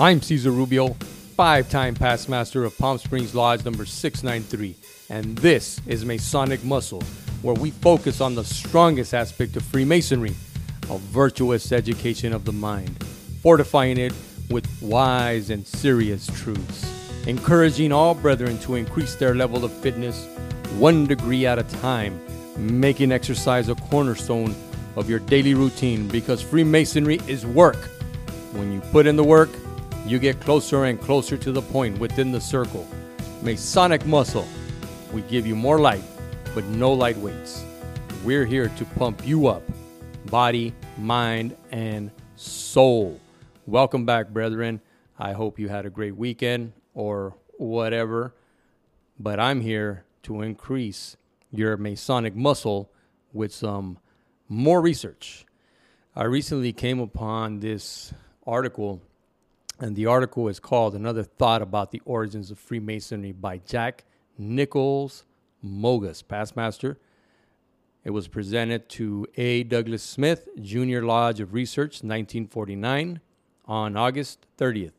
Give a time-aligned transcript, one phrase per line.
[0.00, 0.90] I'm Cesar Rubio,
[1.34, 4.76] five time past master of Palm Springs Lodge number 693,
[5.10, 7.02] and this is Masonic Muscle,
[7.42, 10.36] where we focus on the strongest aspect of Freemasonry
[10.88, 13.02] a virtuous education of the mind,
[13.42, 14.12] fortifying it
[14.50, 20.28] with wise and serious truths, encouraging all brethren to increase their level of fitness
[20.78, 22.20] one degree at a time,
[22.56, 24.54] making exercise a cornerstone
[24.94, 27.90] of your daily routine because Freemasonry is work.
[28.52, 29.50] When you put in the work,
[30.10, 32.86] you get closer and closer to the point within the circle.
[33.42, 34.46] Masonic muscle.
[35.12, 36.04] We give you more light,
[36.54, 37.64] but no light weights.
[38.24, 39.62] We're here to pump you up
[40.26, 43.20] body, mind, and soul.
[43.66, 44.80] Welcome back, brethren.
[45.18, 48.34] I hope you had a great weekend or whatever,
[49.18, 51.16] but I'm here to increase
[51.50, 52.90] your Masonic muscle
[53.32, 53.98] with some
[54.48, 55.46] more research.
[56.14, 58.12] I recently came upon this
[58.46, 59.00] article,
[59.78, 64.04] and the article is called Another Thought About the Origins of Freemasonry by Jack
[64.36, 65.24] Nichols
[65.64, 66.98] Mogus, past master
[68.08, 69.64] it was presented to A.
[69.64, 73.20] Douglas Smith, Junior Lodge of Research, 1949,
[73.66, 74.92] on August 30th,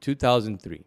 [0.00, 0.82] 2003.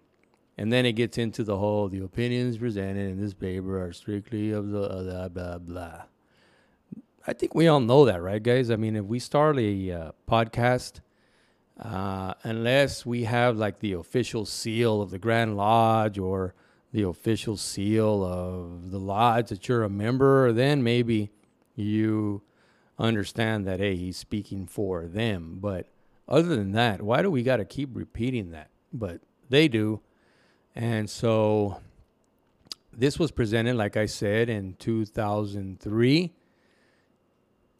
[0.57, 4.51] And then it gets into the whole the opinions presented in this paper are strictly
[4.51, 6.01] of the blah, blah, blah.
[7.27, 8.71] I think we all know that, right, guys?
[8.71, 11.01] I mean, if we start a uh, podcast,
[11.79, 16.53] uh, unless we have like the official seal of the Grand Lodge or
[16.93, 21.29] the official seal of the lodge that you're a member, then maybe
[21.75, 22.41] you
[22.97, 25.57] understand that, hey, he's speaking for them.
[25.59, 25.87] But
[26.27, 28.69] other than that, why do we got to keep repeating that?
[28.93, 29.99] But they do.
[30.73, 31.81] And so
[32.93, 36.33] this was presented, like I said, in 2003.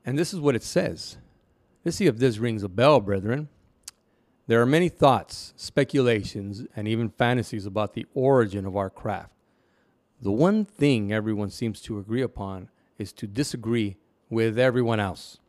[0.05, 1.17] And this is what it says.
[1.85, 3.47] Let's see if this rings a bell, brethren.
[4.47, 9.33] There are many thoughts, speculations, and even fantasies about the origin of our craft.
[10.21, 13.97] The one thing everyone seems to agree upon is to disagree
[14.29, 15.39] with everyone else.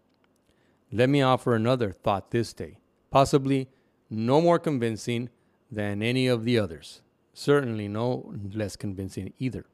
[0.90, 2.78] Let me offer another thought this day,
[3.10, 3.68] possibly
[4.08, 5.28] no more convincing
[5.70, 7.02] than any of the others,
[7.34, 9.66] certainly no less convincing either.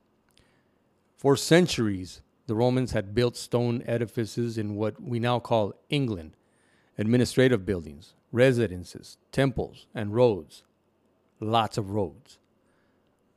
[1.17, 6.33] For centuries, the Romans had built stone edifices in what we now call England,
[6.99, 10.63] administrative buildings, residences, temples, and roads.
[11.41, 12.39] Lots of roads.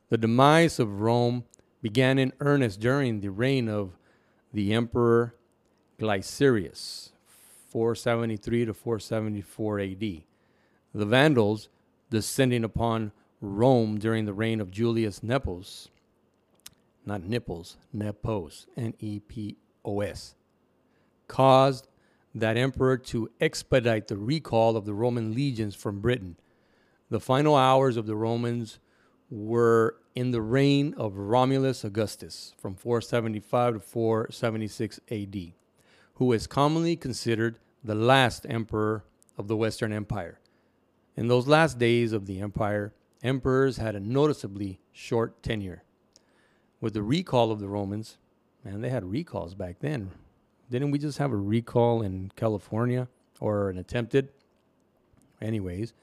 [0.09, 1.45] The demise of Rome
[1.81, 3.97] began in earnest during the reign of
[4.53, 5.35] the Emperor
[5.99, 7.11] Glycerius,
[7.69, 9.99] 473 to 474 AD.
[9.99, 11.69] The Vandals,
[12.09, 13.11] descending upon
[13.41, 15.89] Rome during the reign of Julius Nepos,
[17.05, 20.35] not Nipples, Nepos, N E P O S,
[21.27, 21.87] caused
[22.35, 26.35] that emperor to expedite the recall of the Roman legions from Britain.
[27.09, 28.79] The final hours of the Romans
[29.29, 35.53] were in the reign of Romulus Augustus from 475 to 476 AD,
[36.15, 39.05] who is commonly considered the last emperor
[39.37, 40.39] of the Western Empire.
[41.15, 45.83] In those last days of the empire, emperors had a noticeably short tenure.
[46.81, 48.17] With the recall of the Romans,
[48.63, 50.11] man, they had recalls back then.
[50.69, 53.07] Didn't we just have a recall in California
[53.39, 54.29] or an attempted?
[55.41, 55.93] Anyways,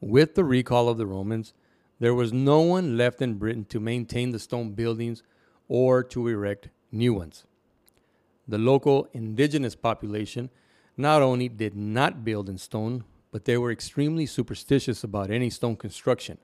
[0.00, 1.54] with the recall of the Romans,
[2.00, 5.22] there was no one left in Britain to maintain the stone buildings
[5.68, 7.44] or to erect new ones.
[8.46, 10.50] The local indigenous population
[10.96, 15.76] not only did not build in stone, but they were extremely superstitious about any stone
[15.76, 16.38] construction.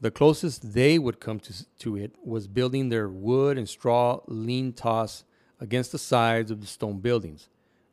[0.00, 4.72] The closest they would come to, to it was building their wood and straw lean
[4.72, 5.24] toss
[5.62, 7.48] against the sides of the stone buildings.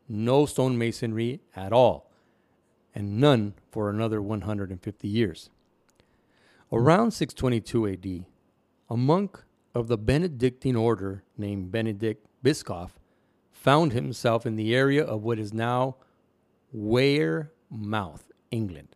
[0.10, 2.12] No stone masonry at all,
[2.96, 5.52] and none for another 150 years.
[6.72, 8.26] Around 622 AD,
[8.90, 9.44] a monk
[9.76, 12.90] of the Benedictine order named Benedict Biscop
[13.52, 15.98] found himself in the area of what is now
[16.76, 18.96] Wearmouth, England.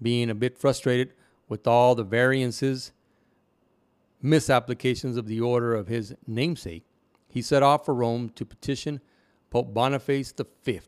[0.00, 1.12] Being a bit frustrated
[1.48, 2.92] with all the variances,
[4.22, 6.84] misapplications of the order of his namesake,
[7.30, 9.00] he set off for Rome to petition
[9.50, 10.32] Pope Boniface
[10.64, 10.80] V,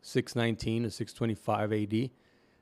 [0.00, 2.10] 619 to 625 AD,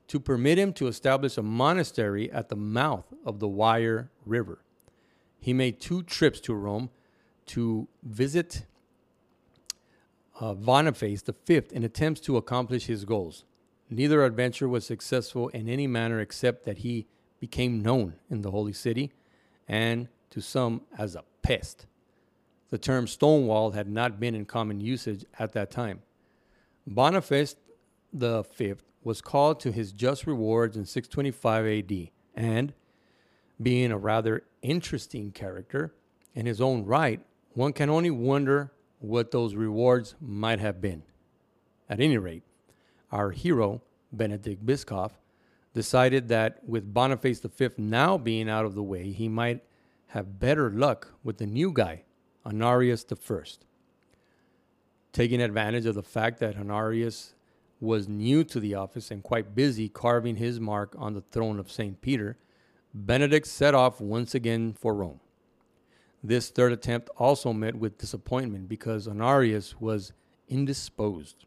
[0.08, 4.62] to permit him to establish a monastery at the mouth of the Wear River.
[5.38, 6.90] He made two trips to Rome
[7.46, 8.64] to visit
[10.40, 13.44] uh, Boniface V in attempts to accomplish his goals.
[13.90, 17.06] Neither adventure was successful in any manner except that he
[17.38, 19.12] became known in the holy city
[19.68, 21.86] and to some as a pest.
[22.70, 26.02] The term stonewall had not been in common usage at that time.
[26.86, 27.56] Boniface
[28.12, 32.72] V was called to his just rewards in 625 AD, and
[33.60, 35.92] being a rather interesting character
[36.34, 37.20] in his own right,
[37.54, 41.02] one can only wonder what those rewards might have been.
[41.88, 42.42] At any rate,
[43.10, 43.82] our hero,
[44.12, 45.12] Benedict Biscop,
[45.74, 49.64] decided that with Boniface V now being out of the way, he might
[50.08, 52.02] have better luck with the new guy,
[52.44, 53.42] Honorius I.
[55.12, 57.34] Taking advantage of the fact that Honorius
[57.80, 61.70] was new to the office and quite busy carving his mark on the throne of
[61.70, 62.00] St.
[62.00, 62.36] Peter,
[62.92, 65.20] Benedict set off once again for Rome.
[66.22, 70.12] This third attempt also met with disappointment because Honorius was
[70.48, 71.46] indisposed.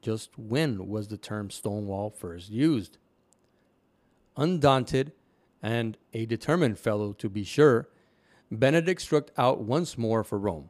[0.00, 2.96] Just when was the term Stonewall first used?
[4.36, 5.12] Undaunted
[5.62, 7.88] and a determined fellow, to be sure,
[8.50, 10.68] Benedict struck out once more for Rome.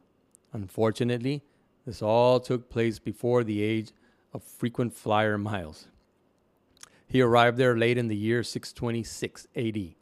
[0.51, 1.43] Unfortunately,
[1.85, 3.91] this all took place before the age
[4.33, 5.87] of frequent flyer miles.
[7.05, 9.95] He arrived there late in the year 626 AD.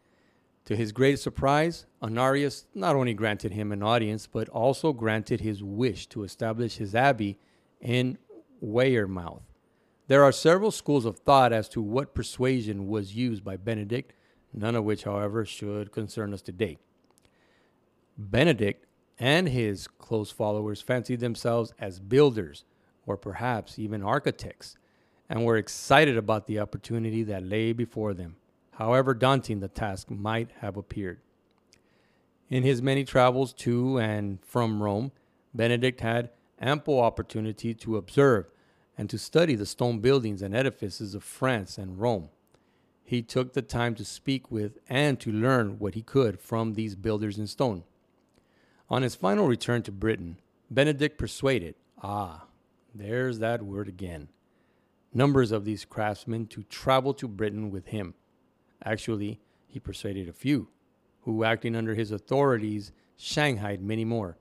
[0.66, 5.62] To his great surprise, Honorius not only granted him an audience, but also granted his
[5.62, 7.38] wish to establish his abbey
[7.80, 8.18] in
[8.63, 9.44] Wearmouth.
[10.07, 14.13] There are several schools of thought as to what persuasion was used by Benedict,
[14.54, 16.80] none of which, however, should concern us today.
[18.17, 18.85] Benedict
[19.19, 22.63] and his close followers fancied themselves as builders,
[23.06, 24.77] or perhaps even architects,
[25.29, 28.35] and were excited about the opportunity that lay before them
[28.75, 31.19] however daunting the task might have appeared.
[32.50, 35.11] In his many travels to and from Rome,
[35.53, 36.29] Benedict had
[36.59, 38.45] ample opportunity to observe
[38.97, 42.29] and to study the stone buildings and edifices of France and Rome.
[43.03, 46.95] He took the time to speak with and to learn what he could from these
[46.95, 47.83] builders in stone.
[48.89, 50.39] On his final return to Britain,
[50.69, 52.45] Benedict persuaded, ah,
[52.93, 54.29] there's that word again,
[55.13, 58.13] numbers of these craftsmen to travel to Britain with him
[58.85, 60.67] Actually, he persuaded a few,
[61.21, 64.37] who, acting under his authorities, shanghaied many more.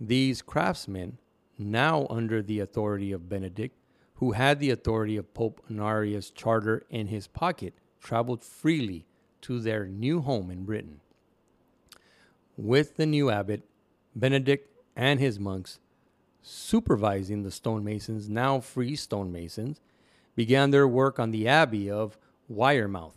[0.00, 1.18] These craftsmen,
[1.56, 3.76] now under the authority of Benedict,
[4.14, 9.06] who had the authority of Pope Honorius' charter in his pocket, traveled freely
[9.42, 11.00] to their new home in Britain.
[12.62, 13.62] With the new abbot,
[14.14, 15.78] Benedict and his monks,
[16.42, 19.80] supervising the stonemasons, now free stonemasons,
[20.36, 22.18] began their work on the abbey of
[22.52, 23.14] Wearmouth,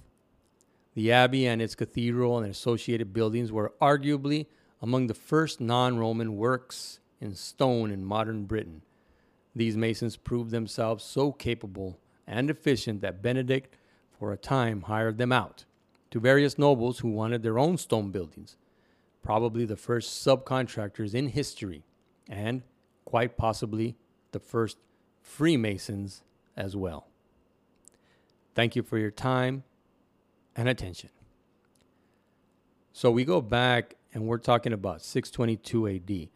[0.96, 4.46] the abbey and its cathedral and associated buildings were arguably
[4.82, 8.82] among the first non Roman works in stone in modern Britain.
[9.54, 13.76] These masons proved themselves so capable and efficient that Benedict,
[14.18, 15.66] for a time, hired them out
[16.12, 18.56] to various nobles who wanted their own stone buildings,
[19.24, 21.84] probably the first subcontractors in history,
[22.30, 22.62] and
[23.06, 23.96] quite possibly
[24.32, 24.78] the first
[25.22, 26.22] Freemasons
[26.56, 27.08] as well.
[28.54, 29.64] Thank you for your time
[30.56, 31.10] and attention.
[32.92, 36.30] So we go back and we're talking about 622 AD.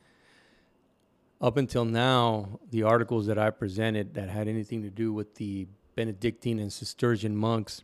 [1.40, 5.68] Up until now, the articles that I presented that had anything to do with the
[5.96, 7.84] Benedictine and Cistercian monks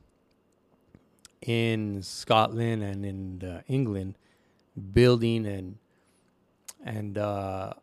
[1.41, 4.17] in Scotland and in uh, England,
[4.93, 5.77] building and
[6.85, 7.73] and uh,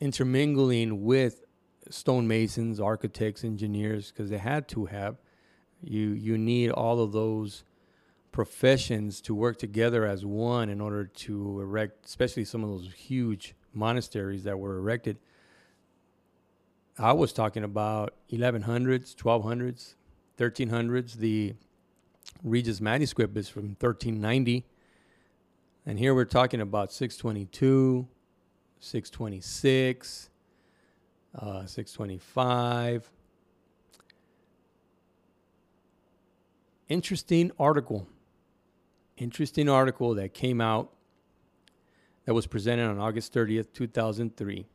[0.00, 1.44] intermingling with
[1.88, 5.16] stonemasons, architects, engineers, because they had to have
[5.82, 7.64] you you need all of those
[8.32, 13.54] professions to work together as one in order to erect, especially some of those huge
[13.74, 15.18] monasteries that were erected.
[16.98, 19.94] I was talking about 1100s, 1200s,
[20.38, 21.14] 1300s.
[21.14, 21.54] The
[22.44, 24.64] Regius manuscript is from 1390.
[25.86, 28.06] And here we're talking about 622,
[28.80, 30.30] 626,
[31.34, 33.10] uh, 625.
[36.90, 38.06] interesting article.
[39.16, 40.92] Interesting article that came out
[42.26, 44.66] that was presented on August 30th, 2003,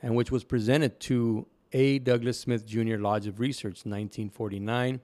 [0.00, 1.98] and which was presented to A.
[1.98, 2.96] Douglas Smith Jr.
[2.96, 5.00] Lodge of Research, 1949.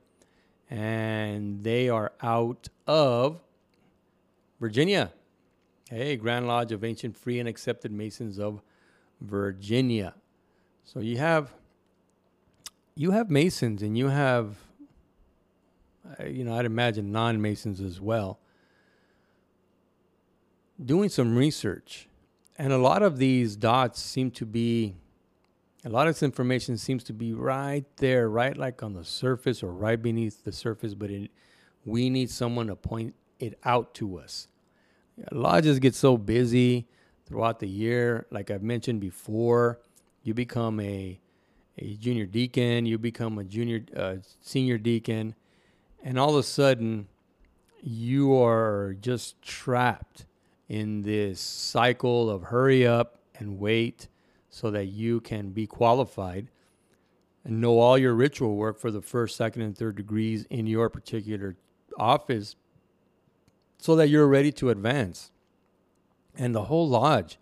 [0.70, 3.42] And they are out of
[4.61, 5.12] Virginia.
[5.88, 8.61] Hey, Grand Lodge of Ancient Free and Accepted Masons of
[9.21, 10.14] Virginia.
[10.85, 11.52] So you have
[12.95, 14.57] you have Masons and you have
[16.19, 18.38] uh, you know, I'd imagine non Masons as well,
[20.83, 22.09] doing some research.
[22.59, 24.95] And a lot of these dots seem to be,
[25.85, 29.62] a lot of this information seems to be right there, right like on the surface
[29.62, 31.31] or right beneath the surface, but it,
[31.85, 34.49] we need someone to point it out to us.
[35.32, 36.87] Lodges get so busy
[37.26, 38.26] throughout the year.
[38.30, 39.80] Like I've mentioned before,
[40.23, 41.20] you become a
[41.78, 45.35] a junior deacon, you become a junior, uh, senior deacon,
[46.02, 47.09] and all of a sudden,
[47.80, 50.26] you are just trapped
[50.68, 54.09] in this cycle of hurry up and wait
[54.50, 56.49] so that you can be qualified
[57.44, 60.90] and know all your ritual work for the first, second, and third degrees in your
[60.90, 61.56] particular
[61.97, 62.56] office
[63.80, 65.30] so that you're ready to advance.
[66.37, 67.38] And the whole lodge,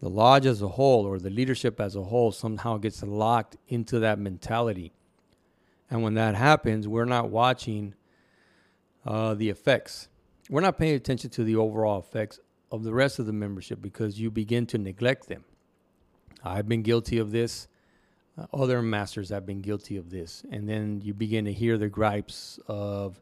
[0.00, 3.98] the lodge as a whole, or the leadership as a whole, somehow gets locked into
[3.98, 4.92] that mentality.
[5.90, 7.94] And when that happens, we're not watching
[9.04, 10.08] uh, the effects.
[10.48, 12.38] We're not paying attention to the overall effects
[12.70, 15.44] of the rest of the membership because you begin to neglect them.
[16.44, 17.66] I've been guilty of this.
[18.52, 20.44] Other masters have been guilty of this.
[20.50, 23.20] And then you begin to hear the gripes of,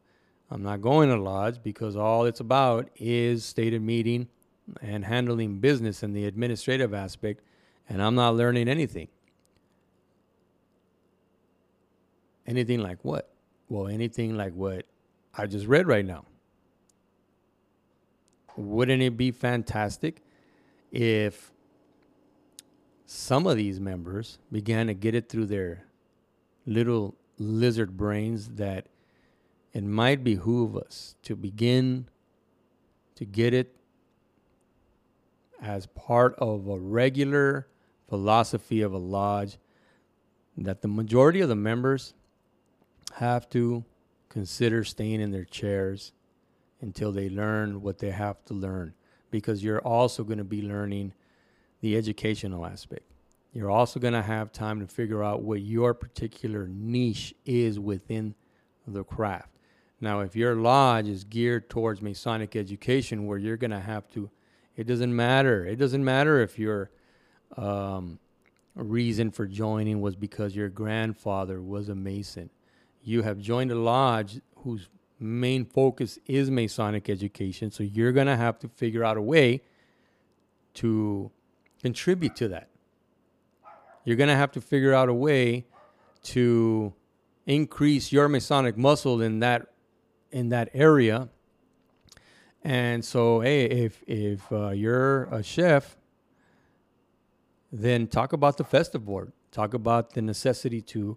[0.50, 4.28] I'm not going to lodge because all it's about is stated meeting
[4.80, 7.42] and handling business and the administrative aspect,
[7.88, 9.08] and I'm not learning anything.
[12.46, 13.30] Anything like what?
[13.68, 14.86] Well, anything like what
[15.36, 16.24] I just read right now.
[18.56, 20.22] Wouldn't it be fantastic
[20.92, 21.50] if
[23.06, 25.84] some of these members began to get it through their
[26.66, 28.86] little lizard brains that
[29.74, 32.06] it might behoove us to begin
[33.16, 33.74] to get it
[35.60, 37.66] as part of a regular
[38.08, 39.58] philosophy of a lodge
[40.56, 42.14] that the majority of the members
[43.14, 43.84] have to
[44.28, 46.12] consider staying in their chairs
[46.80, 48.94] until they learn what they have to learn
[49.30, 51.12] because you're also going to be learning
[51.80, 53.02] the educational aspect.
[53.52, 58.34] You're also going to have time to figure out what your particular niche is within
[58.86, 59.53] the craft.
[60.04, 64.28] Now, if your lodge is geared towards Masonic education, where you're going to have to,
[64.76, 65.66] it doesn't matter.
[65.66, 66.90] It doesn't matter if your
[67.56, 68.18] um,
[68.74, 72.50] reason for joining was because your grandfather was a Mason.
[73.02, 78.36] You have joined a lodge whose main focus is Masonic education, so you're going to
[78.36, 79.62] have to figure out a way
[80.74, 81.30] to
[81.80, 82.68] contribute to that.
[84.04, 85.64] You're going to have to figure out a way
[86.24, 86.92] to
[87.46, 89.68] increase your Masonic muscle in that
[90.34, 91.28] in that area.
[92.62, 95.96] And so, hey, if if uh, you're a chef,
[97.70, 99.32] then talk about the festive board.
[99.52, 101.16] Talk about the necessity to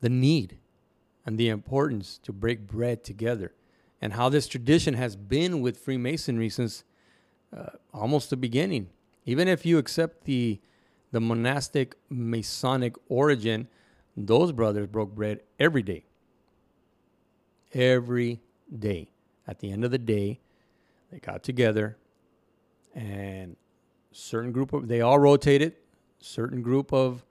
[0.00, 0.58] the need
[1.24, 3.52] and the importance to break bread together,
[4.02, 6.84] and how this tradition has been with Freemasonry since
[7.56, 8.90] uh, almost the beginning.
[9.24, 10.60] Even if you accept the
[11.12, 13.68] the monastic Masonic origin,
[14.16, 16.04] those brothers broke bread every day
[17.72, 18.40] every
[18.76, 19.10] day.
[19.46, 20.40] At the end of the day,
[21.10, 21.96] they got together
[22.94, 23.56] and
[24.12, 25.74] certain group of they all rotated.
[26.20, 27.24] Certain group of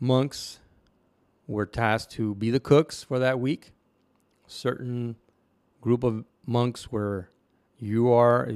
[0.00, 0.58] monks
[1.46, 3.72] were tasked to be the cooks for that week.
[4.46, 5.16] Certain
[5.80, 7.30] group of monks were
[7.78, 8.50] you are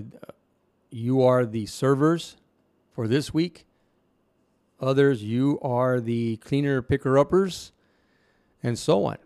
[0.91, 2.37] you are the servers
[2.93, 3.67] for this week.
[4.81, 7.73] Others you are the cleaner picker uppers
[8.63, 9.19] and so on.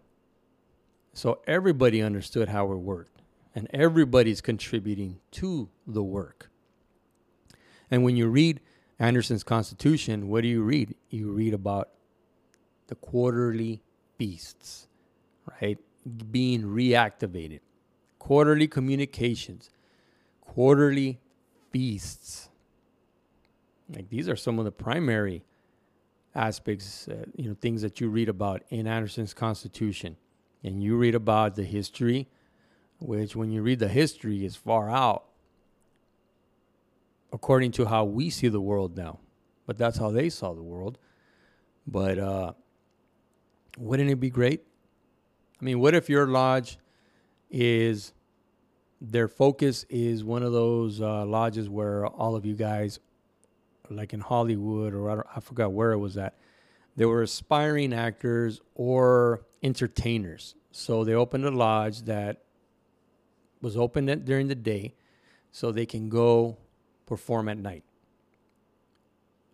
[1.14, 3.22] So everybody understood how it worked,
[3.54, 6.50] and everybody's contributing to the work.
[7.88, 8.60] And when you read
[8.98, 10.96] Anderson's Constitution, what do you read?
[11.10, 11.90] You read about
[12.88, 13.84] the quarterly
[14.18, 14.88] feasts,
[15.62, 15.78] right?
[16.32, 17.60] Being reactivated,
[18.18, 19.70] quarterly communications,
[20.40, 21.20] quarterly
[21.70, 22.48] feasts.
[23.88, 25.44] Like these are some of the primary
[26.34, 30.16] aspects, uh, you know, things that you read about in Anderson's Constitution
[30.64, 32.26] and you read about the history,
[32.98, 35.26] which when you read the history is far out
[37.32, 39.18] according to how we see the world now.
[39.66, 40.98] But that's how they saw the world.
[41.86, 42.52] But uh,
[43.76, 44.64] wouldn't it be great?
[45.60, 46.78] I mean, what if your lodge
[47.50, 48.12] is
[49.00, 53.00] their focus is one of those uh, lodges where all of you guys,
[53.90, 56.38] like in Hollywood or I, I forgot where it was at,
[56.96, 60.54] they were aspiring actors or entertainers.
[60.70, 62.42] So they opened a lodge that
[63.60, 64.94] was open during the day
[65.50, 66.58] so they can go
[67.06, 67.84] perform at night.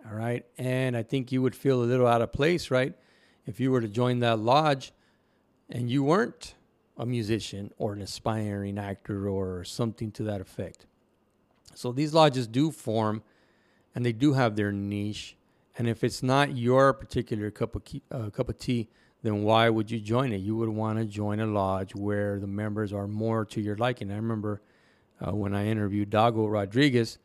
[0.07, 0.45] All right.
[0.59, 2.95] And I think you would feel a little out of place, right?
[3.47, 4.93] If you were to join that lodge
[5.69, 6.55] and you weren't
[6.97, 10.87] a musician or an aspiring actor or something to that effect.
[11.75, 13.23] So these lodges do form
[13.95, 15.37] and they do have their niche
[15.79, 18.89] and if it's not your particular cup of uh, cup of tea,
[19.23, 20.39] then why would you join it?
[20.39, 24.11] You would want to join a lodge where the members are more to your liking.
[24.11, 24.63] I remember
[25.21, 27.19] uh, when I interviewed Dago Rodriguez,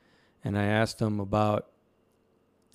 [0.43, 1.67] and I asked him about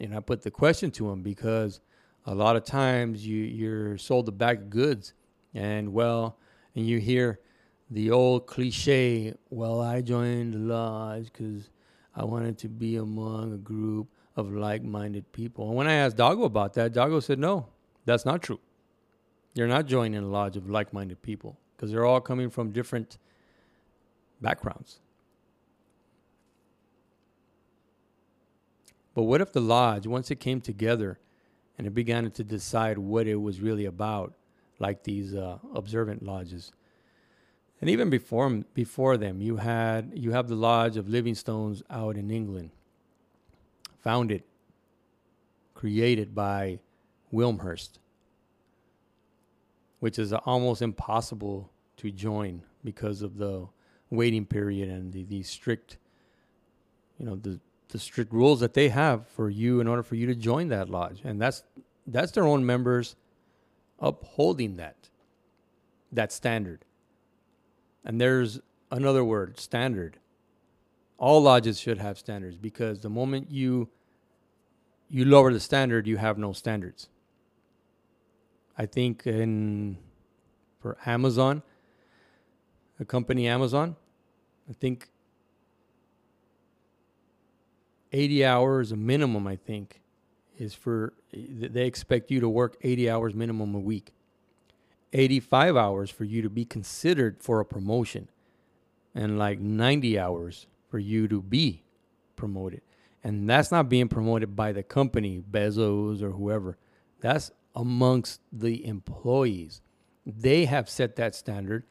[0.00, 1.80] and I put the question to him because
[2.26, 5.14] a lot of times you you're sold a bag of goods,
[5.54, 6.38] and well,
[6.74, 7.40] and you hear
[7.90, 11.70] the old cliche, well, I joined the lodge because
[12.14, 14.08] I wanted to be among a group
[14.40, 15.68] of like-minded people.
[15.68, 17.66] And when I asked Dago about that, Dago said, no,
[18.04, 18.58] that's not true.
[19.54, 23.18] You're not joining a lodge of like-minded people because they're all coming from different
[24.40, 25.00] backgrounds.
[29.14, 31.18] But what if the lodge, once it came together
[31.76, 34.34] and it began to decide what it was really about,
[34.78, 36.72] like these uh, observant lodges,
[37.80, 42.16] and even before before them, you had you have the Lodge of Living Stones out
[42.16, 42.70] in England,
[44.02, 44.42] founded,
[45.74, 46.80] created by
[47.32, 47.98] Wilmshurst,
[50.00, 53.66] which is almost impossible to join because of the
[54.10, 55.98] waiting period and the, the strict,
[57.18, 60.26] you know, the the strict rules that they have for you in order for you
[60.26, 61.64] to join that lodge, and that's
[62.06, 63.16] that's their own members
[63.98, 65.08] upholding that
[66.12, 66.84] that standard.
[68.04, 70.18] And there's another word, standard.
[71.20, 73.90] All lodges should have standards because the moment you
[75.10, 77.08] you lower the standard, you have no standards.
[78.78, 79.98] I think in
[80.80, 81.62] for Amazon,
[82.98, 83.96] a company Amazon,
[84.68, 85.10] I think
[88.12, 90.00] 80 hours a minimum, I think,
[90.58, 94.12] is for they expect you to work 80 hours minimum a week.
[95.12, 98.28] 85 hours for you to be considered for a promotion
[99.14, 101.84] and like 90 hours for you to be
[102.36, 102.82] promoted.
[103.22, 106.78] And that's not being promoted by the company, Bezos or whoever.
[107.20, 109.80] That's amongst the employees.
[110.26, 111.84] They have set that standard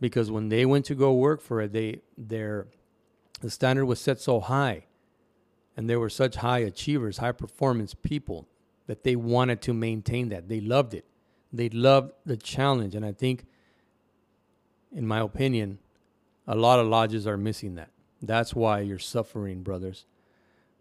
[0.00, 2.66] because when they went to go work for it, they their
[3.40, 4.86] the standard was set so high
[5.76, 8.48] and they were such high achievers, high performance people
[8.86, 10.48] that they wanted to maintain that.
[10.48, 11.06] They loved it.
[11.52, 12.94] They loved the challenge.
[12.94, 13.46] And I think,
[14.94, 15.78] in my opinion,
[16.46, 17.90] a lot of lodges are missing that.
[18.22, 20.06] That's why you're suffering, brothers,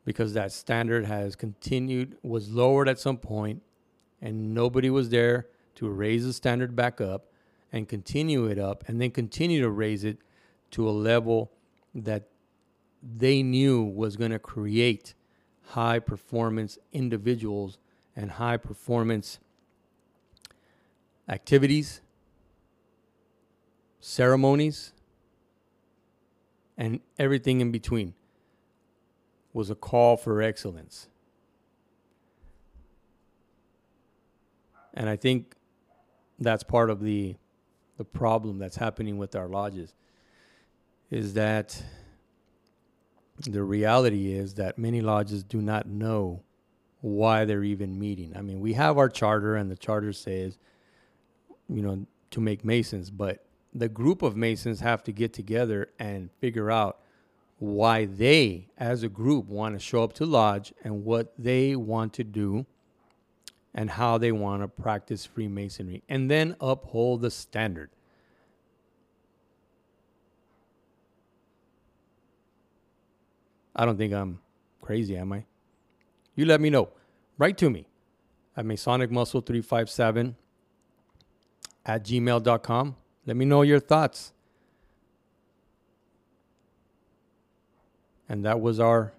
[0.05, 3.63] because that standard has continued, was lowered at some point,
[4.21, 7.25] and nobody was there to raise the standard back up
[7.73, 10.19] and continue it up, and then continue to raise it
[10.71, 11.51] to a level
[11.95, 12.27] that
[13.01, 15.15] they knew was going to create
[15.69, 17.79] high performance individuals
[18.15, 19.39] and high performance
[21.27, 22.01] activities,
[23.99, 24.93] ceremonies,
[26.77, 28.13] and everything in between
[29.53, 31.07] was a call for excellence.
[34.93, 35.55] And I think
[36.39, 37.35] that's part of the
[37.97, 39.93] the problem that's happening with our lodges
[41.11, 41.83] is that
[43.41, 46.41] the reality is that many lodges do not know
[47.01, 48.35] why they're even meeting.
[48.35, 50.57] I mean, we have our charter and the charter says
[51.71, 56.29] you know, to make masons, but the group of masons have to get together and
[56.39, 56.99] figure out
[57.57, 62.13] why they, as a group, want to show up to lodge and what they want
[62.13, 62.65] to do
[63.73, 67.89] and how they want to practice Freemasonry and then uphold the standard.
[73.75, 74.39] I don't think I'm
[74.81, 75.45] crazy, am I?
[76.35, 76.89] You let me know.
[77.37, 77.87] Write to me
[78.57, 80.35] at Masonic Muscle 357
[81.85, 82.95] at gmail.com.
[83.25, 84.33] Let me know your thoughts.
[88.27, 89.13] And that was our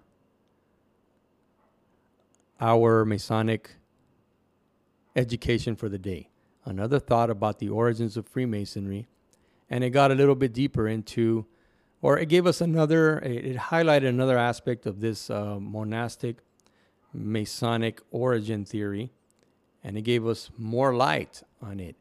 [2.59, 3.71] our Masonic
[5.15, 6.29] education for the day.
[6.65, 9.07] Another thought about the origins of Freemasonry,
[9.69, 11.45] and it got a little bit deeper into,
[12.01, 16.37] or it gave us another, it, highlighted another aspect of this uh, monastic
[17.13, 19.11] Masonic origin theory,
[19.83, 21.95] and it gave us more light on it.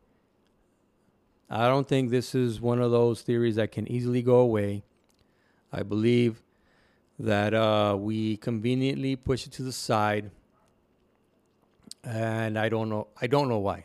[1.54, 4.84] I don't think this is one of those theories that can easily go away.
[5.70, 6.42] I believe
[7.18, 10.30] that uh, we conveniently push it to the side,
[12.02, 13.08] and I don't know.
[13.20, 13.84] I don't know why.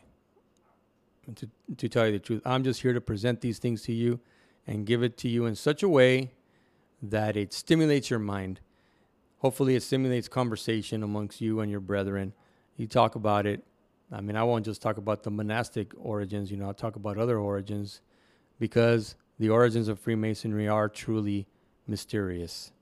[1.36, 4.18] To, to tell you the truth, I'm just here to present these things to you
[4.66, 6.32] and give it to you in such a way
[7.02, 8.60] that it stimulates your mind.
[9.40, 12.32] Hopefully, it stimulates conversation amongst you and your brethren.
[12.78, 13.62] You talk about it,
[14.10, 17.18] I mean, I won't just talk about the monastic origins, you know, I'll talk about
[17.18, 18.00] other origins
[18.58, 21.46] because the origins of Freemasonry are truly
[21.86, 22.72] mysterious.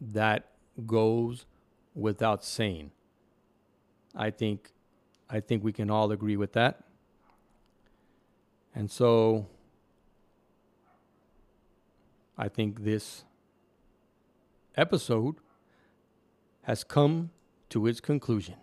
[0.00, 0.50] That
[0.86, 1.46] goes
[1.94, 2.92] without saying.
[4.14, 4.72] I think
[5.30, 6.84] I think we can all agree with that.
[8.74, 9.46] And so
[12.38, 13.24] I think this
[14.76, 15.36] episode
[16.62, 17.30] has come
[17.70, 18.54] to its conclusion.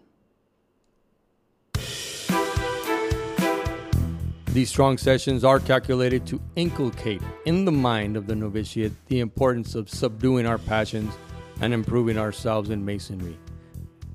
[4.55, 9.75] These strong sessions are calculated to inculcate in the mind of the novitiate the importance
[9.75, 11.13] of subduing our passions
[11.59, 13.37] and improving ourselves in masonry,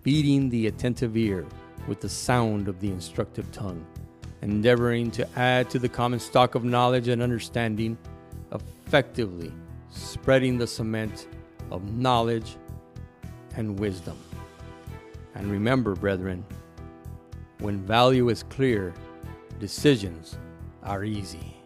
[0.00, 1.46] feeding the attentive ear
[1.86, 3.84] with the sound of the instructive tongue,
[4.40, 7.98] endeavoring to add to the common stock of knowledge and understanding,
[8.50, 9.52] effectively
[9.90, 11.28] spreading the cement
[11.70, 12.56] of knowledge
[13.58, 14.16] and wisdom.
[15.34, 16.46] And remember, brethren,
[17.58, 18.94] when value is clear,
[19.60, 20.38] decisions
[20.82, 21.59] are easy.